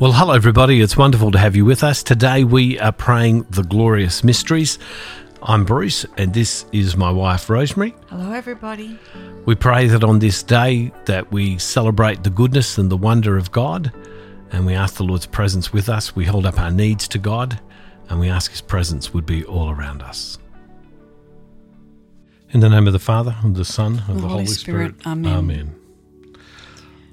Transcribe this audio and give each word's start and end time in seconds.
Well, 0.00 0.12
hello, 0.12 0.32
everybody. 0.32 0.80
It's 0.80 0.96
wonderful 0.96 1.30
to 1.32 1.38
have 1.38 1.54
you 1.54 1.66
with 1.66 1.84
us. 1.84 2.02
Today 2.02 2.42
we 2.42 2.78
are 2.78 2.90
praying 2.90 3.42
the 3.50 3.62
glorious 3.62 4.24
mysteries. 4.24 4.78
I'm 5.42 5.66
Bruce, 5.66 6.06
and 6.16 6.32
this 6.32 6.64
is 6.72 6.96
my 6.96 7.10
wife, 7.10 7.50
Rosemary. 7.50 7.94
Hello, 8.08 8.32
everybody. 8.32 8.98
We 9.44 9.56
pray 9.56 9.88
that 9.88 10.02
on 10.02 10.18
this 10.18 10.42
day 10.42 10.90
that 11.04 11.30
we 11.30 11.58
celebrate 11.58 12.24
the 12.24 12.30
goodness 12.30 12.78
and 12.78 12.90
the 12.90 12.96
wonder 12.96 13.36
of 13.36 13.52
God, 13.52 13.92
and 14.50 14.64
we 14.64 14.72
ask 14.72 14.94
the 14.94 15.04
Lord's 15.04 15.26
presence 15.26 15.70
with 15.70 15.90
us. 15.90 16.16
We 16.16 16.24
hold 16.24 16.46
up 16.46 16.58
our 16.58 16.70
needs 16.70 17.06
to 17.08 17.18
God, 17.18 17.60
and 18.08 18.18
we 18.18 18.30
ask 18.30 18.52
His 18.52 18.62
presence 18.62 19.12
would 19.12 19.26
be 19.26 19.44
all 19.44 19.68
around 19.68 20.00
us. 20.00 20.38
In 22.52 22.60
the 22.60 22.70
name 22.70 22.86
of 22.86 22.94
the 22.94 22.98
Father, 22.98 23.36
and 23.42 23.54
the 23.54 23.66
Son, 23.66 24.02
and, 24.08 24.16
the, 24.16 24.22
The 24.22 24.28
Holy, 24.28 24.32
Holy 24.32 24.46
Spirit. 24.46 24.98
Spirit. 24.98 25.06
Amen. 25.06 25.34
Amen. 25.34 25.76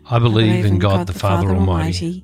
I 0.09 0.19
believe 0.19 0.63
in 0.63 0.79
God, 0.79 1.05
the 1.05 1.11
Father 1.11 1.49
Almighty, 1.49 2.23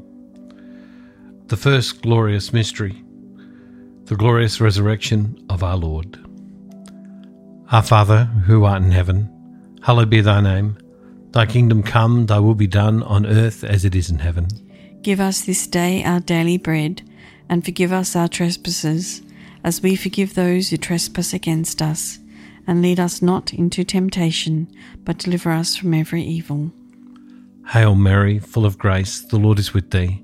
The 1.51 1.57
first 1.57 2.01
glorious 2.01 2.53
mystery, 2.53 3.03
the 4.05 4.15
glorious 4.15 4.61
resurrection 4.61 5.45
of 5.49 5.63
our 5.63 5.75
Lord. 5.75 6.17
Our 7.73 7.83
Father, 7.83 8.23
who 8.45 8.63
art 8.63 8.81
in 8.81 8.91
heaven, 8.91 9.77
hallowed 9.83 10.09
be 10.09 10.21
thy 10.21 10.39
name. 10.39 10.77
Thy 11.31 11.45
kingdom 11.45 11.83
come, 11.83 12.27
thy 12.27 12.39
will 12.39 12.55
be 12.55 12.67
done 12.67 13.03
on 13.03 13.25
earth 13.25 13.65
as 13.65 13.83
it 13.83 13.95
is 13.95 14.09
in 14.09 14.19
heaven. 14.19 14.47
Give 15.01 15.19
us 15.19 15.41
this 15.41 15.67
day 15.67 16.05
our 16.05 16.21
daily 16.21 16.57
bread, 16.57 17.01
and 17.49 17.65
forgive 17.65 17.91
us 17.91 18.15
our 18.15 18.29
trespasses, 18.29 19.21
as 19.61 19.81
we 19.81 19.97
forgive 19.97 20.35
those 20.35 20.69
who 20.69 20.77
trespass 20.77 21.33
against 21.33 21.81
us. 21.81 22.19
And 22.65 22.81
lead 22.81 22.97
us 22.97 23.21
not 23.21 23.53
into 23.53 23.83
temptation, 23.83 24.73
but 25.03 25.17
deliver 25.17 25.51
us 25.51 25.75
from 25.75 25.93
every 25.93 26.23
evil. 26.23 26.71
Hail 27.67 27.95
Mary, 27.95 28.39
full 28.39 28.65
of 28.65 28.77
grace, 28.77 29.19
the 29.19 29.37
Lord 29.37 29.59
is 29.59 29.73
with 29.73 29.91
thee. 29.91 30.23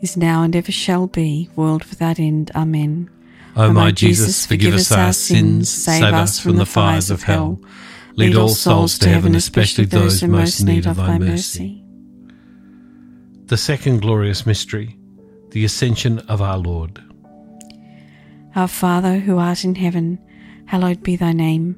is 0.00 0.16
now, 0.16 0.42
and 0.42 0.54
ever 0.56 0.72
shall 0.72 1.06
be, 1.06 1.48
world 1.56 1.84
without 1.84 2.18
end. 2.18 2.50
Amen. 2.54 3.10
O 3.56 3.72
my 3.72 3.90
Jesus, 3.90 4.46
forgive 4.46 4.74
us 4.74 4.92
our 4.92 5.12
sins, 5.12 5.68
save 5.68 6.04
us 6.04 6.38
from 6.38 6.56
the 6.56 6.66
fires 6.66 7.10
of 7.10 7.22
hell. 7.22 7.60
Lead 8.16 8.36
all 8.36 8.48
souls 8.48 8.98
to 8.98 9.08
heaven, 9.08 9.34
especially 9.34 9.84
those 9.84 10.20
who 10.20 10.28
most 10.28 10.62
need 10.62 10.86
of 10.86 10.96
thy 10.96 11.18
mercy. 11.18 11.82
The 13.46 13.56
second 13.56 14.02
glorious 14.02 14.46
mystery, 14.46 14.96
the 15.50 15.64
ascension 15.64 16.20
of 16.20 16.40
our 16.40 16.58
Lord. 16.58 17.02
Our 18.54 18.68
Father, 18.68 19.18
who 19.18 19.38
art 19.38 19.64
in 19.64 19.74
heaven, 19.74 20.18
hallowed 20.66 21.02
be 21.02 21.16
thy 21.16 21.32
name. 21.32 21.76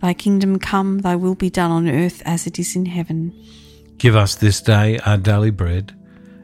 Thy 0.00 0.14
kingdom 0.14 0.58
come, 0.58 0.98
thy 0.98 1.16
will 1.16 1.34
be 1.34 1.50
done 1.50 1.70
on 1.70 1.88
earth 1.88 2.22
as 2.24 2.46
it 2.46 2.58
is 2.58 2.76
in 2.76 2.86
heaven. 2.86 3.32
Give 3.98 4.16
us 4.16 4.34
this 4.34 4.60
day 4.60 4.98
our 4.98 5.16
daily 5.16 5.50
bread, 5.50 5.94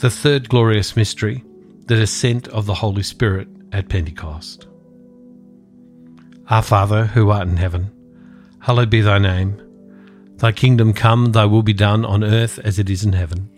The 0.00 0.08
third 0.08 0.48
glorious 0.48 0.96
mystery, 0.96 1.44
the 1.84 1.96
descent 1.96 2.48
of 2.48 2.64
the 2.64 2.72
Holy 2.72 3.02
Spirit 3.02 3.48
at 3.70 3.90
Pentecost. 3.90 4.66
Our 6.48 6.62
Father, 6.62 7.04
who 7.04 7.28
art 7.28 7.46
in 7.46 7.58
heaven, 7.58 7.92
hallowed 8.60 8.88
be 8.88 9.02
thy 9.02 9.18
name. 9.18 9.60
Thy 10.36 10.52
kingdom 10.52 10.94
come, 10.94 11.32
thy 11.32 11.44
will 11.44 11.62
be 11.62 11.74
done 11.74 12.06
on 12.06 12.24
earth 12.24 12.58
as 12.60 12.78
it 12.78 12.88
is 12.88 13.04
in 13.04 13.12
heaven. 13.12 13.50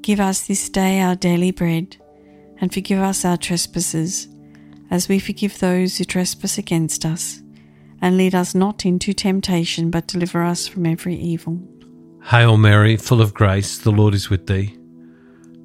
Give 0.00 0.20
us 0.20 0.46
this 0.46 0.70
day 0.70 1.02
our 1.02 1.16
daily 1.16 1.50
bread 1.50 1.98
and 2.62 2.72
forgive 2.72 3.00
us 3.00 3.26
our 3.26 3.36
trespasses, 3.36 4.26
as 4.90 5.06
we 5.06 5.18
forgive 5.18 5.58
those 5.58 5.98
who 5.98 6.04
trespass 6.04 6.56
against 6.56 7.04
us. 7.04 7.42
And 8.00 8.16
lead 8.16 8.34
us 8.34 8.54
not 8.54 8.86
into 8.86 9.12
temptation, 9.12 9.90
but 9.90 10.06
deliver 10.06 10.42
us 10.44 10.66
from 10.66 10.86
every 10.86 11.16
evil. 11.16 11.60
Hail 12.24 12.56
Mary, 12.56 12.96
full 12.96 13.20
of 13.20 13.34
grace, 13.34 13.76
the 13.76 13.92
Lord 13.92 14.14
is 14.14 14.30
with 14.30 14.46
thee. 14.46 14.79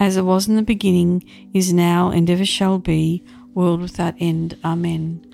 As 0.00 0.16
it 0.16 0.22
was 0.22 0.48
in 0.48 0.56
the 0.56 0.62
beginning, 0.62 1.24
is 1.52 1.72
now, 1.72 2.10
and 2.10 2.28
ever 2.30 2.44
shall 2.44 2.78
be, 2.78 3.24
world 3.54 3.80
without 3.80 4.14
end. 4.18 4.56
Amen. 4.64 5.24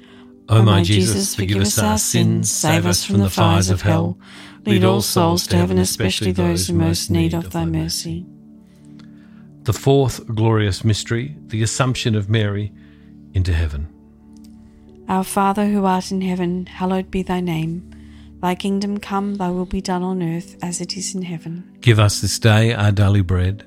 O 0.48 0.62
my 0.62 0.82
Jesus, 0.82 1.34
forgive 1.34 1.62
us 1.62 1.78
our 1.78 1.98
sins, 1.98 2.50
save 2.50 2.86
us 2.86 3.04
from 3.04 3.18
the 3.18 3.30
fires 3.30 3.70
of 3.70 3.82
hell. 3.82 4.18
Lead 4.66 4.84
all 4.84 5.00
souls 5.00 5.46
to 5.46 5.56
heaven, 5.56 5.78
especially 5.78 6.32
those 6.32 6.70
in 6.70 6.78
most 6.78 7.10
need 7.10 7.34
of 7.34 7.50
thy 7.50 7.64
mercy. 7.64 8.26
The 9.62 9.72
fourth 9.72 10.26
glorious 10.26 10.84
mystery, 10.84 11.36
the 11.46 11.62
Assumption 11.62 12.14
of 12.14 12.28
Mary 12.28 12.72
into 13.32 13.52
heaven. 13.52 13.88
Our 15.08 15.24
Father 15.24 15.66
who 15.66 15.84
art 15.84 16.10
in 16.10 16.20
heaven, 16.20 16.66
hallowed 16.66 17.10
be 17.10 17.22
thy 17.22 17.40
name. 17.40 17.90
Thy 18.40 18.54
kingdom 18.54 18.98
come, 18.98 19.36
thy 19.36 19.50
will 19.50 19.64
be 19.64 19.80
done 19.80 20.02
on 20.02 20.22
earth 20.22 20.56
as 20.62 20.80
it 20.80 20.96
is 20.96 21.14
in 21.14 21.22
heaven. 21.22 21.78
Give 21.80 21.98
us 21.98 22.20
this 22.20 22.38
day 22.38 22.74
our 22.74 22.92
daily 22.92 23.22
bread, 23.22 23.66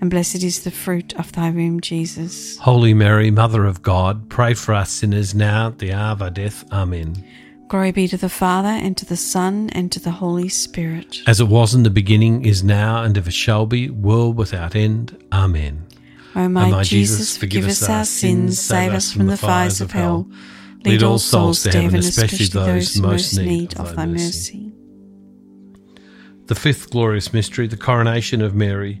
and 0.00 0.10
blessed 0.10 0.42
is 0.42 0.64
the 0.64 0.70
fruit 0.70 1.14
of 1.18 1.32
thy 1.32 1.50
womb, 1.50 1.80
Jesus. 1.80 2.56
Holy 2.58 2.94
Mary, 2.94 3.30
Mother 3.30 3.66
of 3.66 3.82
God, 3.82 4.30
pray 4.30 4.54
for 4.54 4.74
us 4.74 4.90
sinners 4.90 5.34
now 5.34 5.68
at 5.68 5.78
the 5.78 5.92
hour 5.92 6.12
of 6.12 6.22
our 6.22 6.30
death. 6.30 6.64
Amen. 6.72 7.22
Glory 7.68 7.92
be 7.92 8.08
to 8.08 8.16
the 8.16 8.28
Father, 8.28 8.68
and 8.68 8.96
to 8.96 9.04
the 9.04 9.16
Son, 9.16 9.70
and 9.70 9.92
to 9.92 10.00
the 10.00 10.10
Holy 10.10 10.48
Spirit. 10.48 11.20
As 11.26 11.40
it 11.40 11.48
was 11.48 11.74
in 11.74 11.82
the 11.82 11.90
beginning, 11.90 12.44
is 12.44 12.64
now, 12.64 13.02
and 13.02 13.16
ever 13.16 13.30
shall 13.30 13.66
be, 13.66 13.90
world 13.90 14.36
without 14.36 14.74
end. 14.74 15.16
Amen. 15.32 15.86
O 16.34 16.48
my, 16.48 16.66
o 16.66 16.70
my 16.70 16.82
Jesus, 16.82 17.36
forgive 17.36 17.66
us 17.66 17.88
our 17.88 18.04
sins, 18.04 18.58
save 18.58 18.92
us 18.92 19.12
from 19.12 19.26
the 19.26 19.36
fires 19.36 19.80
of 19.80 19.92
hell. 19.92 20.28
Lead 20.84 21.02
all 21.02 21.18
souls 21.18 21.62
to 21.62 21.70
heaven, 21.70 22.00
especially 22.00 22.46
those 22.46 22.96
most 22.96 22.96
in 22.96 23.02
most 23.02 23.38
need 23.38 23.78
of 23.78 23.94
thy 23.94 24.06
mercy. 24.06 24.72
The 26.46 26.54
fifth 26.54 26.90
glorious 26.90 27.32
mystery, 27.32 27.68
the 27.68 27.76
coronation 27.76 28.40
of 28.40 28.54
Mary 28.54 29.00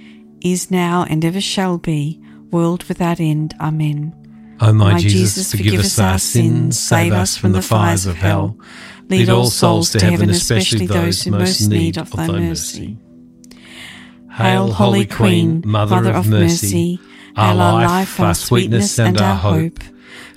is 0.41 0.71
now, 0.71 1.05
and 1.09 1.23
ever 1.23 1.41
shall 1.41 1.77
be, 1.77 2.21
world 2.51 2.83
without 2.85 3.19
end. 3.19 3.53
Amen. 3.59 4.13
O 4.61 4.71
my, 4.73 4.93
my 4.93 4.99
Jesus, 4.99 5.35
Jesus, 5.35 5.51
forgive 5.51 5.79
us 5.79 5.99
our 5.99 6.19
sins, 6.19 6.79
save 6.79 7.13
us 7.13 7.35
from 7.35 7.51
the 7.53 7.61
fires 7.61 8.05
of 8.05 8.15
hell. 8.15 8.57
Lead 9.09 9.29
all 9.29 9.47
souls 9.47 9.89
to 9.91 10.05
heaven, 10.05 10.29
especially 10.29 10.85
those 10.85 11.23
who 11.23 11.31
most 11.31 11.67
need 11.67 11.97
of 11.97 12.11
thy 12.11 12.27
mercy. 12.27 12.97
Hail, 14.31 14.71
Holy 14.71 15.05
Queen, 15.05 15.63
Mother 15.65 16.11
of 16.11 16.27
mercy, 16.29 16.99
our 17.35 17.55
life, 17.55 18.19
our 18.19 18.33
sweetness, 18.33 18.99
and 18.99 19.19
our 19.19 19.35
hope. 19.35 19.79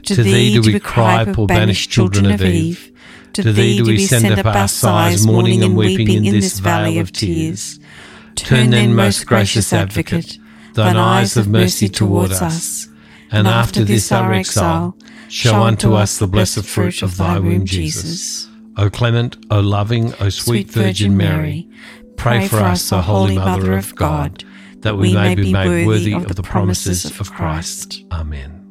To 0.04 0.22
thee 0.22 0.54
do 0.54 0.72
we 0.72 0.80
cry, 0.80 1.24
poor 1.24 1.46
banished 1.46 1.90
children 1.90 2.26
of 2.30 2.42
Eve. 2.42 2.92
To 3.34 3.52
thee 3.52 3.78
do 3.78 3.84
we 3.84 4.06
send 4.06 4.38
up 4.38 4.46
our 4.46 4.68
sighs, 4.68 5.26
mourning 5.26 5.62
and 5.62 5.76
weeping 5.76 6.24
in 6.24 6.34
this 6.34 6.58
valley 6.60 6.98
of 6.98 7.12
tears. 7.12 7.78
Turn 8.36 8.70
then, 8.70 8.94
most 8.94 9.26
gracious 9.26 9.72
Advocate, 9.72 10.38
thine 10.74 10.96
eyes 10.96 11.36
of 11.36 11.48
mercy 11.48 11.88
towards 11.88 12.42
us, 12.42 12.88
and 13.30 13.46
after 13.46 13.84
this 13.84 14.12
our 14.12 14.32
exile, 14.32 14.96
show 15.28 15.62
unto 15.62 15.94
us 15.94 16.18
the 16.18 16.26
blessed 16.26 16.64
fruit 16.64 17.02
of 17.02 17.16
thy 17.16 17.38
womb, 17.38 17.64
Jesus. 17.64 18.48
O 18.76 18.90
clement, 18.90 19.36
O 19.50 19.60
loving, 19.60 20.12
O 20.20 20.28
sweet 20.28 20.68
Virgin 20.68 21.16
Mary, 21.16 21.68
Pray 22.16 22.48
for 22.48 22.60
us, 22.60 22.92
O 22.92 23.00
Holy 23.00 23.36
Mother 23.36 23.76
of 23.76 23.94
God, 23.94 24.44
that 24.78 24.96
we 24.96 25.14
may 25.14 25.34
be 25.34 25.52
made 25.52 25.86
worthy 25.86 26.14
of 26.14 26.34
the 26.34 26.42
promises 26.42 27.04
of 27.20 27.32
Christ. 27.32 28.04
Amen. 28.12 28.62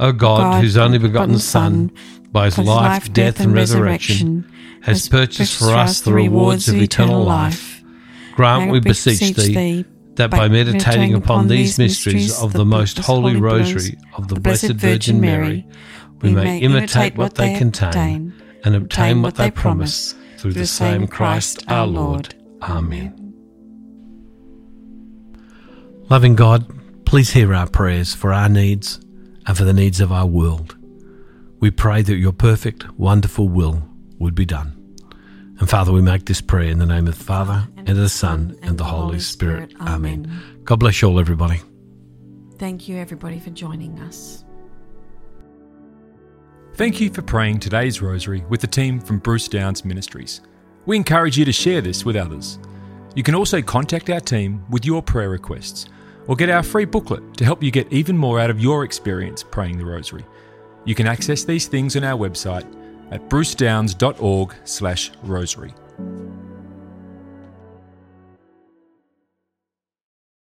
O 0.00 0.12
God, 0.12 0.62
whose 0.62 0.76
only 0.76 0.98
begotten 0.98 1.38
Son, 1.38 1.92
by 2.30 2.46
his 2.46 2.58
life, 2.58 3.12
death, 3.12 3.40
and 3.40 3.52
resurrection, 3.52 4.50
has 4.82 5.08
purchased 5.08 5.58
for 5.58 5.70
us 5.70 6.00
the 6.00 6.12
rewards 6.12 6.68
of 6.68 6.76
eternal 6.76 7.22
life, 7.22 7.71
grant, 8.32 8.70
we 8.70 8.80
beseech 8.80 9.36
thee, 9.36 9.84
that 10.14 10.30
by 10.30 10.48
meditating 10.48 11.14
upon 11.14 11.48
these 11.48 11.78
mysteries 11.78 12.40
of 12.40 12.52
the 12.52 12.64
most 12.64 12.98
holy 12.98 13.36
rosary 13.36 13.96
of 14.16 14.28
the 14.28 14.38
Blessed 14.40 14.72
Virgin 14.72 15.20
Mary, 15.20 15.66
we 16.20 16.32
may 16.34 16.58
imitate 16.58 17.16
what 17.16 17.34
they 17.34 17.56
contain 17.56 18.34
and 18.64 18.74
obtain 18.74 19.22
what 19.22 19.36
they 19.36 19.50
promise 19.50 20.14
through 20.38 20.52
the 20.52 20.66
same 20.66 21.06
Christ 21.06 21.64
our 21.68 21.86
Lord. 21.86 22.34
Amen. 22.62 23.18
Loving 26.10 26.34
God, 26.34 27.04
please 27.06 27.30
hear 27.30 27.54
our 27.54 27.68
prayers 27.68 28.14
for 28.14 28.32
our 28.32 28.48
needs 28.48 29.00
and 29.46 29.56
for 29.56 29.64
the 29.64 29.72
needs 29.72 30.00
of 30.00 30.12
our 30.12 30.26
world. 30.26 30.76
We 31.58 31.70
pray 31.70 32.02
that 32.02 32.16
your 32.16 32.32
perfect, 32.32 32.90
wonderful 32.98 33.48
will 33.48 33.88
would 34.18 34.34
be 34.34 34.44
done. 34.44 34.81
And 35.62 35.70
Father, 35.70 35.92
we 35.92 36.02
make 36.02 36.24
this 36.24 36.40
prayer 36.40 36.68
in 36.68 36.80
the 36.80 36.86
name 36.86 37.06
of 37.06 37.16
the 37.16 37.24
Father, 37.24 37.68
and 37.76 37.88
of 37.88 37.96
the 37.96 38.08
Son, 38.08 38.58
and 38.62 38.76
the 38.76 38.82
Holy 38.82 39.20
Spirit. 39.20 39.72
Amen. 39.80 40.60
God 40.64 40.80
bless 40.80 41.00
you 41.00 41.06
all, 41.06 41.20
everybody. 41.20 41.60
Thank 42.58 42.88
you, 42.88 42.96
everybody, 42.96 43.38
for 43.38 43.50
joining 43.50 43.96
us. 44.00 44.44
Thank 46.74 47.00
you 47.00 47.10
for 47.10 47.22
praying 47.22 47.60
today's 47.60 48.02
rosary 48.02 48.44
with 48.48 48.60
the 48.60 48.66
team 48.66 48.98
from 48.98 49.20
Bruce 49.20 49.46
Downes 49.46 49.84
Ministries. 49.84 50.40
We 50.84 50.96
encourage 50.96 51.38
you 51.38 51.44
to 51.44 51.52
share 51.52 51.80
this 51.80 52.04
with 52.04 52.16
others. 52.16 52.58
You 53.14 53.22
can 53.22 53.36
also 53.36 53.62
contact 53.62 54.10
our 54.10 54.18
team 54.18 54.64
with 54.68 54.84
your 54.84 55.00
prayer 55.00 55.30
requests 55.30 55.86
or 56.26 56.34
get 56.34 56.50
our 56.50 56.64
free 56.64 56.86
booklet 56.86 57.36
to 57.36 57.44
help 57.44 57.62
you 57.62 57.70
get 57.70 57.92
even 57.92 58.18
more 58.18 58.40
out 58.40 58.50
of 58.50 58.58
your 58.58 58.82
experience 58.82 59.44
praying 59.44 59.78
the 59.78 59.86
rosary. 59.86 60.24
You 60.86 60.96
can 60.96 61.06
access 61.06 61.44
these 61.44 61.68
things 61.68 61.94
on 61.94 62.02
our 62.02 62.18
website 62.18 62.66
at 63.12 63.28
brucedownes.org/rosary. 63.28 65.74